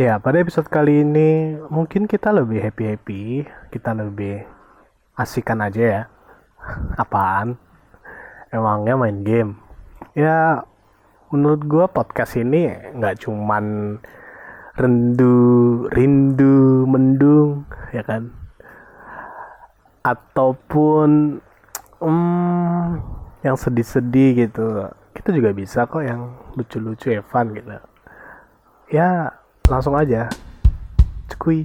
[0.00, 4.48] Ya, pada episode kali ini mungkin kita lebih happy-happy, kita lebih
[5.12, 6.02] asikan aja ya.
[7.04, 7.60] Apaan?
[8.48, 9.60] Emangnya main game?
[10.16, 10.64] Ya,
[11.28, 14.00] menurut gua podcast ini nggak cuman
[14.80, 15.36] rendu,
[15.92, 18.32] rindu, mendung, ya kan?
[20.00, 21.44] Ataupun
[22.00, 22.88] hmm,
[23.44, 24.88] yang sedih-sedih gitu.
[25.12, 27.76] Kita juga bisa kok yang lucu-lucu, fun gitu.
[28.88, 29.29] Ya,
[29.70, 30.26] langsung aja.
[31.30, 31.62] Cekui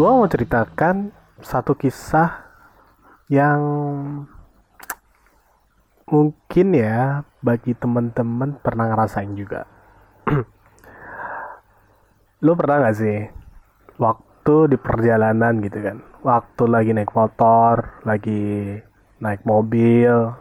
[0.00, 1.12] gue mau ceritakan
[1.44, 2.48] satu kisah
[3.28, 3.60] yang
[6.08, 9.68] mungkin ya bagi teman-teman pernah ngerasain juga.
[12.44, 13.28] Lo pernah gak sih
[14.00, 14.29] waktu
[14.70, 15.98] di perjalanan gitu kan.
[16.20, 18.76] Waktu lagi naik motor lagi
[19.20, 20.34] naik mobil.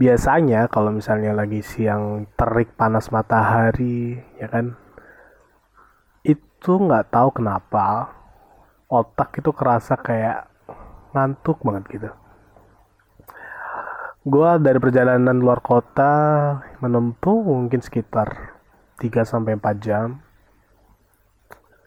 [0.00, 4.74] Biasanya kalau misalnya lagi siang terik panas matahari ya kan
[6.26, 8.10] itu nggak tahu kenapa
[8.90, 10.50] otak itu kerasa kayak
[11.14, 12.10] ngantuk banget gitu.
[14.22, 16.14] Gue dari perjalanan luar kota
[16.78, 18.54] menempuh mungkin sekitar
[19.02, 20.22] 3 sampai 4 jam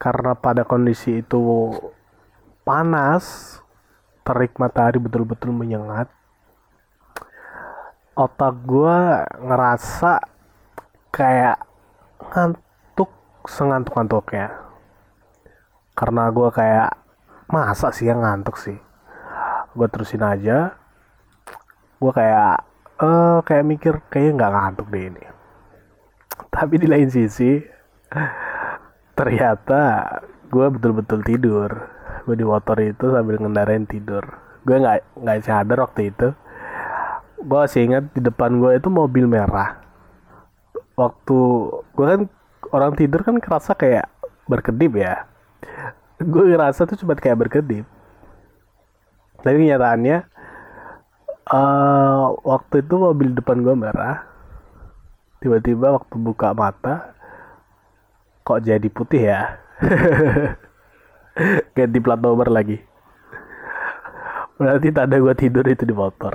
[0.05, 1.73] karena pada kondisi itu
[2.61, 3.57] panas,
[4.21, 6.13] terik matahari betul-betul menyengat,
[8.13, 8.97] otak gue
[9.41, 10.21] ngerasa
[11.09, 11.57] kayak
[12.21, 13.09] ngantuk
[13.49, 14.53] sengantuk-ngantuknya.
[15.97, 17.01] Karena gue kayak
[17.49, 18.77] masa sih yang ngantuk sih.
[19.73, 20.77] Gue terusin aja.
[21.97, 22.61] Gue kayak
[23.01, 25.23] eh uh, kayak mikir kayaknya nggak ngantuk deh ini.
[26.53, 27.57] Tapi di lain sisi
[29.15, 29.81] ternyata
[30.51, 31.71] gue betul-betul tidur.
[32.27, 34.23] Gue di motor itu sambil ngendarain tidur.
[34.67, 36.35] Gue nggak nggak sadar waktu itu.
[37.41, 39.79] Gue masih ingat di depan gue itu mobil merah.
[40.99, 41.39] Waktu
[41.95, 42.21] gue kan
[42.75, 44.11] orang tidur kan kerasa kayak
[44.45, 45.25] berkedip ya.
[46.19, 47.87] Gue ngerasa tuh cuma kayak berkedip.
[49.43, 50.25] Tapi kenyataannya
[51.51, 54.27] uh, waktu itu mobil depan gue merah.
[55.39, 57.14] Tiba-tiba waktu buka mata
[58.45, 59.41] kok jadi putih ya?
[61.75, 62.77] Ganti plat nomor lagi.
[64.55, 66.31] Berarti tanda gue tidur itu di motor.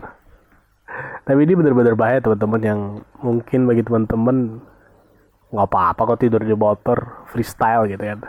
[1.25, 2.81] Tapi ini bener-bener bahaya teman-teman yang
[3.23, 4.59] mungkin bagi teman-teman
[5.55, 8.21] nggak apa-apa kok tidur di motor freestyle gitu kan.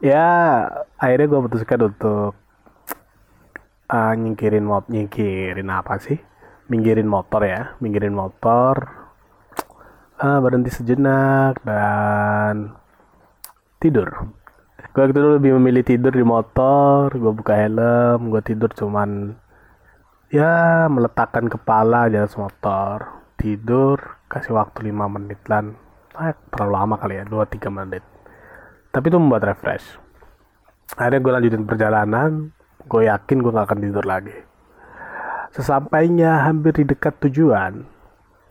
[0.00, 0.24] Ya
[0.96, 2.32] akhirnya gue putuskan untuk
[3.92, 6.16] uh, nyingkirin motor nyingkirin apa sih?
[6.72, 8.99] Minggirin motor ya minggirin motor
[10.20, 12.76] uh, berhenti sejenak dan
[13.80, 14.08] tidur.
[14.90, 19.38] Gue waktu itu lebih memilih tidur di motor gue buka helm gue tidur cuman
[20.34, 23.24] ya meletakkan kepala di atas motor.
[23.40, 23.96] Tidur
[24.28, 25.72] kasih waktu 5 menit lan
[26.12, 28.04] ah, terlalu lama kali ya 2-3 menit.
[28.92, 29.96] Tapi itu membuat refresh.
[31.00, 32.30] Akhirnya gue lanjutin perjalanan
[32.84, 34.36] gue yakin gue gak akan tidur lagi.
[35.56, 37.99] Sesampainya hampir di dekat tujuan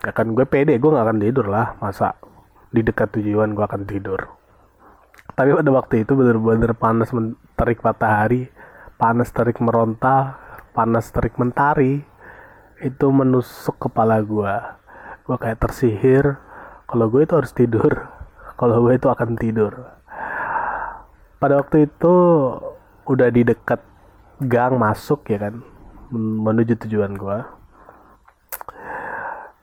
[0.06, 1.76] ya kan gue pede gue gak akan tidur lah.
[1.82, 2.16] Masa
[2.70, 4.30] di dekat tujuan gue akan tidur.
[5.34, 7.14] Tapi pada waktu itu bener-bener panas
[7.56, 8.52] terik matahari
[9.00, 10.36] panas terik meronta
[10.76, 12.04] panas terik mentari.
[12.80, 14.56] Itu menusuk kepala gue.
[15.28, 16.40] Gue kayak tersihir.
[16.88, 18.08] Kalau gue itu harus tidur.
[18.60, 19.72] Kalau gue itu akan tidur.
[21.40, 22.16] Pada waktu itu
[23.08, 23.80] udah di dekat
[24.40, 25.64] gang masuk ya kan
[26.16, 27.38] menuju tujuan gue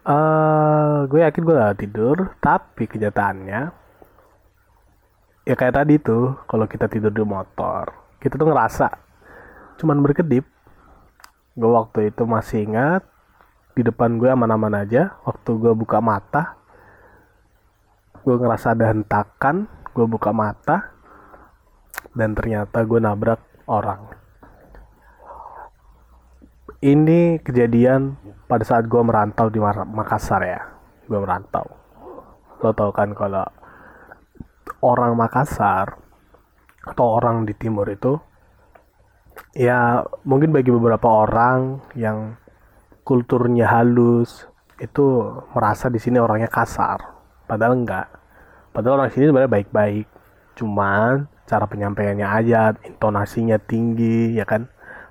[0.06, 3.75] uh, gue yakin gue gak tidur tapi kenyataannya
[5.47, 7.91] ya kayak tadi tuh kalau kita tidur di motor
[8.22, 8.89] kita tuh ngerasa
[9.77, 10.45] cuman berkedip.
[11.56, 13.00] Gue waktu itu masih ingat
[13.77, 16.56] di depan gue aman-aman aja waktu gue buka mata
[18.25, 20.97] gue ngerasa ada hentakan gue buka mata
[22.16, 24.09] dan ternyata gue nabrak orang
[26.86, 28.15] ini kejadian
[28.47, 30.62] pada saat gue merantau di Makassar ya.
[31.10, 31.66] Gue merantau.
[32.62, 33.42] Lo tau kan kalau
[34.86, 35.98] orang Makassar
[36.86, 38.15] atau orang di timur itu
[39.50, 42.38] ya mungkin bagi beberapa orang yang
[43.03, 44.47] kulturnya halus
[44.78, 47.03] itu merasa di sini orangnya kasar.
[47.50, 48.06] Padahal enggak.
[48.71, 50.06] Padahal orang sini sebenarnya baik-baik.
[50.54, 54.66] Cuman cara penyampaiannya aja intonasinya tinggi ya kan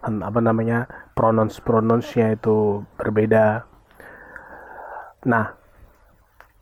[0.06, 0.86] apa namanya
[1.18, 3.66] pronounce pronounce-nya itu berbeda.
[5.25, 5.57] Nah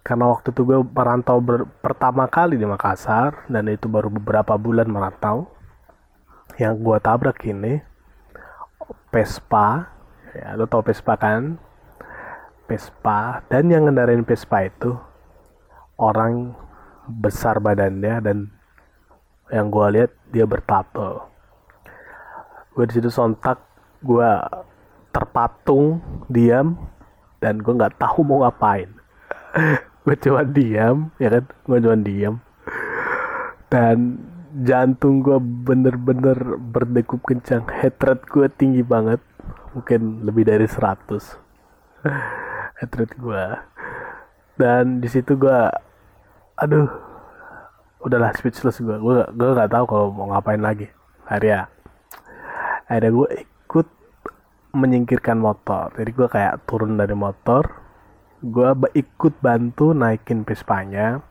[0.03, 4.91] karena waktu itu gue merantau ber, pertama kali di Makassar dan itu baru beberapa bulan
[4.91, 5.47] merantau
[6.59, 7.79] yang gue tabrak ini
[9.11, 9.87] Vespa
[10.35, 11.55] ya lo tau Vespa kan?
[12.67, 14.95] Vespa dan yang ngendarain Vespa itu
[15.99, 16.55] orang
[17.07, 18.37] besar badannya dan
[19.51, 21.32] yang gue lihat dia bertato
[22.73, 23.61] gue di situ sontak
[24.03, 24.29] gue
[25.13, 26.75] terpatung diam
[27.37, 28.89] dan gue nggak tahu mau ngapain.
[30.03, 31.43] Gue cuma diam ya kan?
[31.63, 32.35] Gue cuma diam.
[33.71, 34.19] Dan
[34.67, 37.63] jantung gue bener-bener berdegup kencang.
[37.63, 39.23] Rate gue tinggi banget
[39.73, 41.09] mungkin lebih dari 100
[42.77, 43.43] heart rate gue
[44.53, 45.59] dan di situ gue
[46.61, 46.85] aduh
[48.05, 50.91] udahlah speechless gue gue gue nggak tahu kalau mau ngapain lagi.
[51.25, 51.71] Akhirnya
[52.93, 53.87] akhirnya gue ikut
[54.77, 55.89] menyingkirkan motor.
[55.97, 57.83] Jadi gue kayak turun dari motor
[58.43, 61.23] gue ikut bantu naikin Vespanya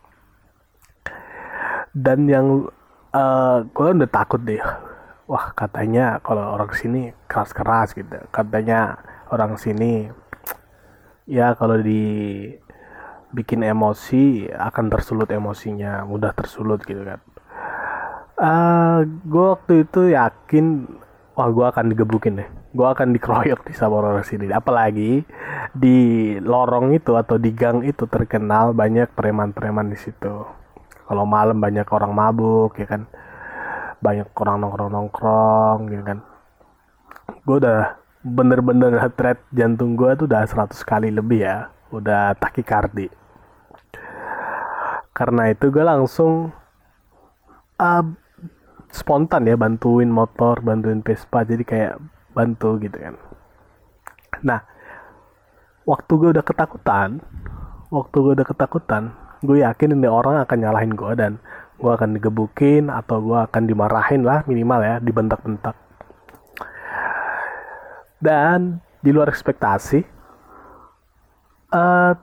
[1.93, 2.73] dan yang
[3.12, 4.64] uh, gue udah takut deh.
[5.29, 8.17] Wah katanya kalau orang sini keras-keras gitu.
[8.32, 8.97] Katanya
[9.29, 10.09] orang sini
[11.29, 12.49] ya kalau di
[13.32, 17.20] bikin emosi akan tersulut emosinya mudah tersulut gitu kan.
[18.41, 18.99] Uh, eh,
[19.29, 20.88] gue waktu itu yakin
[21.32, 22.49] wah gue akan digebukin deh.
[22.73, 25.25] Gue akan dikeroyok di sama orang sini apalagi
[25.73, 25.99] di
[26.40, 30.44] lorong itu atau di gang itu terkenal banyak preman-preman di situ.
[31.08, 33.08] Kalau malam banyak orang mabuk ya kan?
[34.02, 36.19] Banyak orang nongkrong-nongkrong gitu kan?
[37.44, 41.73] Gue udah bener-bener rate jantung gue tuh udah 100 kali lebih ya.
[41.93, 43.12] Udah takikardi.
[45.12, 46.56] Karena itu gue langsung
[47.76, 48.05] uh,
[48.93, 51.93] spontan ya bantuin motor bantuin Vespa jadi kayak
[52.37, 53.17] bantu gitu kan.
[54.44, 54.61] Nah
[55.89, 57.25] waktu gue udah ketakutan
[57.89, 61.33] waktu gue udah ketakutan gue yakin ini orang akan nyalahin gue dan
[61.81, 65.75] gue akan digebukin atau gue akan dimarahin lah minimal ya dibentak-bentak.
[68.23, 69.99] Dan di luar ekspektasi
[71.75, 72.15] uh,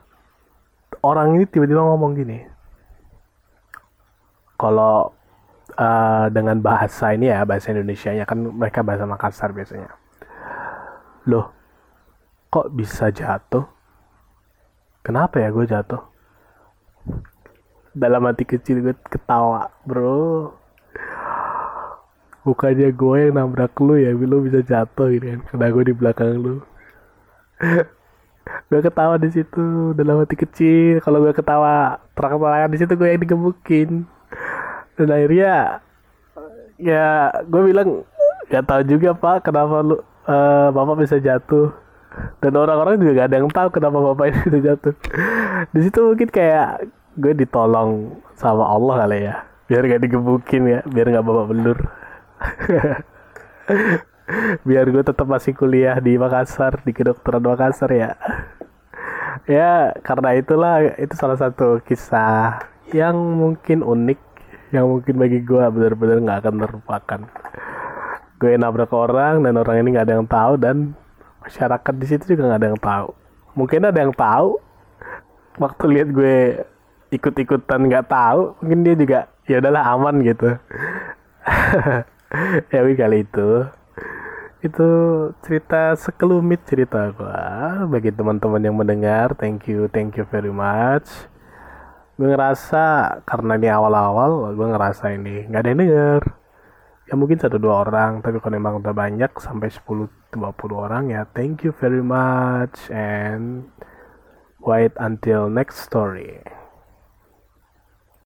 [1.04, 2.40] orang ini tiba-tiba ngomong gini
[4.56, 5.12] kalau
[5.80, 9.96] uh, dengan bahasa ini ya bahasa Indonesia nya kan mereka bahasa Makassar biasanya.
[11.32, 11.56] Loh
[12.50, 13.64] kok bisa jatuh?
[15.06, 16.02] Kenapa ya gue jatuh?
[17.96, 20.54] Dalam hati kecil gue ketawa bro.
[22.44, 26.36] Bukannya gue yang nabrak lu ya lu bisa jatuh gitu kan karena gue di belakang
[26.36, 26.56] lu.
[28.70, 31.06] Gue ketawa di situ dalam hati kecil.
[31.06, 34.10] Kalau gue ketawa terang-terangan di situ gue yang digebukin
[35.00, 35.80] dan akhirnya
[36.76, 38.04] ya gue bilang
[38.52, 41.72] gak tahu juga pak kenapa lu uh, bapak bisa jatuh.
[42.44, 44.94] Dan orang-orang juga gak ada yang tahu kenapa bapak ini bisa jatuh.
[45.72, 49.36] Di situ mungkin kayak gue ditolong sama Allah kali ya
[49.70, 51.80] biar gak digebukin ya biar gak bapak belur.
[54.62, 58.14] Biar gue tetap masih kuliah di Makassar di kedokteran Makassar ya.
[59.50, 62.62] Ya karena itulah itu salah satu kisah
[62.94, 64.29] yang mungkin unik
[64.70, 67.22] yang mungkin bagi gue benar-benar nggak akan terlupakan.
[68.40, 70.94] Gue nabrak orang dan orang ini nggak ada yang tahu dan
[71.42, 73.10] masyarakat di situ juga nggak ada yang tahu.
[73.58, 74.62] Mungkin ada yang tahu
[75.58, 76.38] waktu lihat gue
[77.10, 79.20] ikut-ikutan nggak tahu mungkin dia juga
[79.50, 80.50] ya udahlah aman gitu.
[82.70, 83.66] Ya kali itu.
[84.62, 84.90] Itu
[85.42, 89.34] cerita sekelumit cerita gua bagi teman-teman yang mendengar.
[89.34, 91.10] Thank you thank you very much
[92.20, 92.84] gue ngerasa
[93.24, 96.22] karena ini awal-awal gue ngerasa ini nggak ada yang denger.
[97.08, 100.38] Ya mungkin satu dua orang tapi kalau memang udah banyak sampai 10 20
[100.76, 103.66] orang ya thank you very much and
[104.62, 106.44] wait until next story